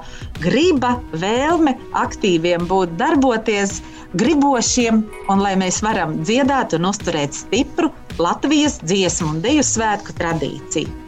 griba, 0.42 0.96
vēlme 1.14 1.76
aktīviem 1.96 2.66
būt, 2.68 2.98
darboties, 3.00 3.80
gribošiem, 4.18 5.02
un 5.32 5.42
lai 5.42 5.56
mēs 5.60 5.82
varam 5.86 6.18
dziedāt 6.26 6.76
un 6.76 6.90
uzturēt 6.90 7.36
stipru 7.36 7.92
Latvijas 8.18 8.80
dziesmu 8.84 9.34
un 9.34 9.42
deju 9.44 9.64
svētku 9.66 10.14
tradīciju. 10.16 11.05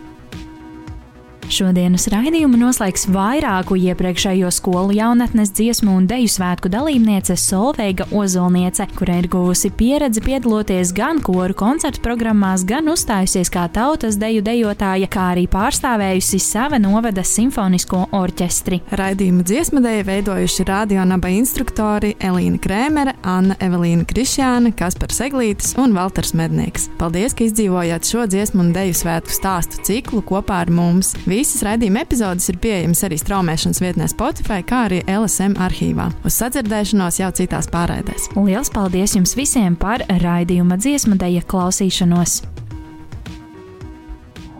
Šodienas 1.48 2.04
raidījumu 2.12 2.58
noslēgs 2.60 3.06
vairāku 3.08 3.78
iepriekšējo 3.80 4.50
skolu 4.52 4.92
jaunatnes 4.98 5.48
dziesmu 5.56 5.94
un 5.96 6.04
deju 6.08 6.28
svētku 6.28 6.68
dalībniece 6.68 7.38
Solveiga 7.40 8.04
Ozolniece, 8.12 8.84
kura 8.98 9.16
ir 9.22 9.30
guvusi 9.32 9.70
pieredzi 9.72 10.20
piedaloties 10.26 10.92
gan 10.92 11.22
koru 11.24 11.56
koncertu 11.56 12.02
programmās, 12.04 12.66
gan 12.68 12.90
uzstājusies 12.92 13.48
kā 13.54 13.64
tautas 13.72 14.18
deju 14.20 14.42
dejotāja, 14.44 15.08
kā 15.08 15.30
arī 15.32 15.46
pārstāvējusi 15.48 16.40
sava 16.44 16.76
novada 16.82 17.24
simfonisko 17.24 18.04
orķestri. 18.18 18.82
Raidījumu 19.00 19.46
dziesmu 19.48 19.82
deju 19.84 20.04
veidojuši 20.10 20.68
radionaba 20.68 21.32
instruktori 21.32 22.12
Elīna 22.20 22.60
Krēmere, 22.60 23.16
Anna 23.24 23.56
Evelīna 23.64 24.04
Krišjāna, 24.08 24.74
Kaspars 24.76 25.22
Eglītis 25.24 25.72
un 25.80 25.96
Valters 25.96 26.36
Mednieks. 26.36 26.90
Paldies, 27.00 27.32
ka 27.32 27.48
izdzīvojāt 27.48 28.12
šo 28.12 28.28
dziesmu 28.28 28.66
un 28.66 28.72
deju 28.76 29.00
svētku 29.00 29.32
stāstu 29.32 29.80
ciklu 29.88 30.20
kopā 30.28 30.60
ar 30.66 30.74
mums. 30.76 31.16
Visas 31.38 31.60
raidījuma 31.62 32.00
epizodes 32.02 32.48
ir 32.50 32.56
pieejamas 32.58 33.04
arī 33.06 33.14
straumēšanas 33.20 33.78
vietnē 33.78 34.08
Spotify, 34.10 34.64
kā 34.66 34.80
arī 34.88 35.04
LSM 35.06 35.54
arhīvā. 35.62 36.08
Uz 36.26 36.34
sadzirdēšanos 36.40 37.20
jau 37.20 37.28
citās 37.38 37.70
pārraidēs. 37.70 38.26
Lielas 38.34 38.72
paldies 38.74 39.14
jums 39.14 39.36
visiem 39.38 39.76
par 39.78 40.02
raidījuma 40.24 40.80
dziesmu 40.82 41.14
deja 41.20 41.44
klausīšanos! 41.46 42.40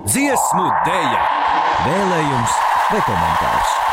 Dziesmu 0.06 0.70
deja! 0.86 1.26
Vēlējums 1.88 2.58
vai 2.92 3.04
komentārs? 3.10 3.87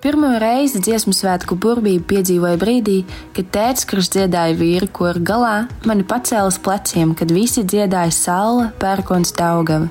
Pirmo 0.00 0.30
reizi 0.40 0.80
dziesmu 0.80 1.12
svētku 1.12 1.58
burbību 1.60 2.06
piedzīvoju 2.08 2.56
brīdī, 2.62 2.94
kad 3.36 3.50
tēvs, 3.52 3.82
kurš 3.90 4.08
dziedāja 4.14 4.56
vīru 4.56 4.86
koru 4.96 5.20
galā, 5.20 5.66
mani 5.84 6.06
pacēla 6.08 6.48
uz 6.48 6.56
pleciem, 6.56 7.12
kad 7.12 7.28
visi 7.36 7.66
dziedāja 7.68 8.14
saule, 8.16 8.70
pērkons, 8.80 9.34
taugava. 9.36 9.90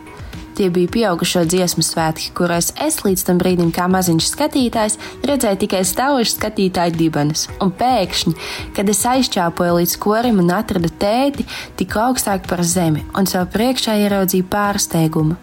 Tie 0.59 0.67
bija 0.67 0.91
pieaugušo 0.91 1.45
dziesmu 1.47 1.79
svētki, 1.87 2.33
kuros 2.35 2.73
es 2.83 2.97
līdz 3.05 3.21
tam 3.29 3.37
brīdim, 3.39 3.69
kā 3.71 3.85
maziņš 3.87 4.25
skatītājs, 4.27 4.97
redzēju 5.23 5.59
tikai 5.61 5.85
stāvošu 5.87 6.33
skatītāju 6.33 6.97
dibenus. 6.99 7.45
Un 7.63 7.69
pēkšņi, 7.79 8.33
kad 8.75 8.89
es 8.91 8.99
aizķāpoju 9.07 9.77
līdz 9.77 9.93
korim 10.03 10.41
un 10.43 10.49
atradu 10.51 10.89
tēti, 10.91 11.45
tik 11.79 11.95
augstāk 11.95 12.49
par 12.51 12.59
zemi 12.67 13.05
un 13.15 13.29
sev 13.31 13.45
priekšā 13.53 13.95
ieraudzīju 14.01 14.49
pārsteigumu 14.51 15.37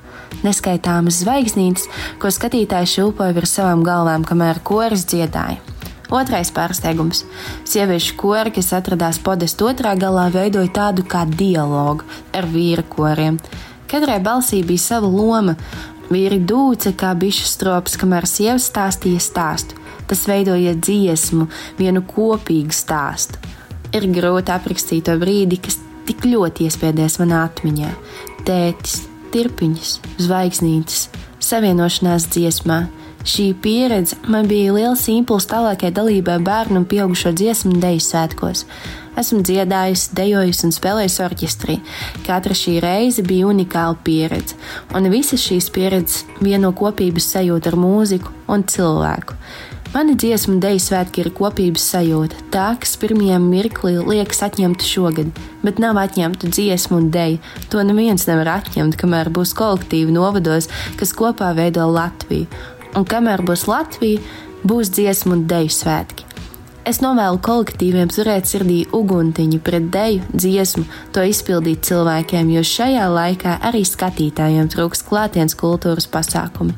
neskaitāmas 0.45 1.23
zvaigznītes, 1.23 1.87
ko 2.21 2.29
skatītāji 2.29 2.91
šūpoja 2.99 3.33
virs 3.39 3.55
savām 3.57 3.87
galvām, 3.87 4.27
kamēr 4.29 4.61
koris 4.69 5.07
dziedāja. 5.09 5.63
Otrais 6.13 6.53
pārsteigums- 6.53 7.25
sieviešu 7.73 8.19
kori, 8.21 8.53
kas 8.53 8.69
atradās 8.77 9.17
podestu 9.19 9.73
otrā 9.73 9.97
galā, 9.97 10.29
veidoja 10.31 10.69
tādu 10.69 11.07
kā 11.09 11.25
dialogu 11.25 12.05
ar 12.35 12.45
vīru 12.45 12.85
koriem. 12.85 13.41
Katrai 13.91 14.19
balsī 14.23 14.63
bija 14.67 14.83
sava 14.83 15.11
loma. 15.11 15.57
Vīri 16.07 16.39
dūca 16.47 16.93
kā 16.99 17.13
bišu 17.19 17.49
strops, 17.51 17.97
kamēr 17.99 18.29
sievas 18.31 18.69
stāstīja 18.71 19.23
stāstu. 19.23 19.79
Tas 20.07 20.23
veidoja 20.31 20.77
dziesmu, 20.79 21.49
vienu 21.79 22.05
kopīgu 22.07 22.75
stāstu. 22.75 23.41
Ir 23.95 24.07
grūti 24.15 24.55
aprakstīt 24.55 25.09
to 25.09 25.17
brīdi, 25.19 25.59
kas 25.63 25.81
tik 26.07 26.27
ļoti 26.27 26.69
iespiedies 26.69 27.19
manā 27.23 27.43
atmiņā. 27.49 27.91
Tētis, 28.47 29.01
tirpiņas, 29.35 29.97
zvaigznītes, 30.23 31.09
savienošanās 31.43 32.29
dziesmā, 32.35 32.85
Šī 33.27 33.57
pieredze 33.59 34.15
man 34.31 34.47
bija 34.47 34.71
liels 34.71 35.09
impulss 35.11 35.49
tālākai 35.51 35.89
dalībai 35.91 36.37
bērnu 36.47 36.79
un 36.79 36.85
pieaugušo 36.87 37.33
dziesmu 37.35 37.81
deju 37.83 38.05
svētkos. 38.05 38.63
Esmu 39.17 39.41
dziedājusi, 39.49 40.11
dejojusi 40.13 40.67
un 40.69 40.75
spēlējusi 40.77 41.23
orķestrī. 41.25 41.77
Katra 42.27 42.57
šī 42.57 42.75
reize 42.85 43.23
bija 43.25 43.47
unikāla 43.49 43.97
pieredze, 44.05 44.59
un 44.93 45.09
visas 45.09 45.41
šīs 45.41 45.71
pieredzes 45.73 46.27
vieno 46.45 46.75
kopības 46.77 47.31
sajūta 47.33 47.73
ar 47.73 47.79
mūziku 47.81 48.35
un 48.53 48.67
cilvēku. 48.69 49.39
Mani 49.95 50.19
dziesmu 50.21 50.59
deju 50.61 50.83
svētki 50.83 51.23
ir 51.23 51.31
kopības 51.33 51.87
sajūta, 51.95 52.43
tā, 52.53 52.67
kas 52.83 52.93
pirmajam 53.01 53.47
mirklī 53.49 53.95
liekas 54.05 54.43
atņemta 54.45 54.85
šogad, 54.85 55.31
bet 55.65 55.81
nav 55.81 55.97
atņemta 56.03 56.51
dziesmu 56.53 57.01
un 57.01 57.09
deju. 57.15 57.41
To 57.73 57.81
neviens 57.89 58.29
nevar 58.29 58.59
atņemt, 58.59 59.01
kamēr 59.01 59.33
būs 59.33 59.57
kolektīvi 59.57 60.13
novados, 60.13 60.69
kas 61.01 61.17
kopā 61.17 61.55
veido 61.57 61.89
Latviju. 61.89 62.51
Un 62.93 63.09
kamēr 63.09 63.47
būs 63.49 63.65
Latvija, 63.71 64.21
būs 64.69 64.93
dziesmu 64.93 65.39
un 65.39 65.49
deju 65.49 65.73
svētki. 65.73 66.26
Es 66.87 67.01
novēlu 67.03 67.41
kolektīviem 67.43 68.13
turēt 68.15 68.47
sirdī 68.47 68.85
uguntiņu 68.95 69.59
pret 69.67 69.89
deju, 69.91 70.21
dziesmu, 70.31 70.85
to 71.11 71.25
izpildīt 71.27 71.83
cilvēkiem, 71.89 72.53
jo 72.55 72.63
šajā 72.63 73.09
laikā 73.11 73.57
arī 73.67 73.83
skatītājiem 73.83 74.71
trūks 74.71 75.03
klātienes 75.09 75.59
kultūras 75.59 76.07
pasākumi 76.07 76.77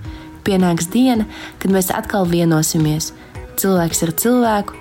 pienāks 0.48 0.88
diena, 0.92 1.26
kad 1.60 1.74
mēs 1.74 1.92
atkal 1.92 2.28
vienosimies. 2.30 3.12
Cilvēks 3.60 4.04
ar 4.06 4.14
cilvēku, 4.22 4.78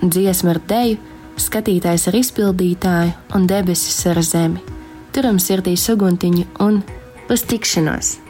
dziesma 0.00 0.54
ar 0.54 0.62
deju, 0.72 0.96
skatītājs 1.40 2.08
ar 2.08 2.18
izpildītāju 2.22 3.36
un 3.36 3.46
debesis 3.50 4.00
ar 4.10 4.22
zemi. 4.24 4.64
Turam 5.12 5.42
sirdī 5.42 5.76
suguntiņu 5.76 6.48
un 6.64 6.82
uz 7.28 7.46
tikšanos! 7.50 8.29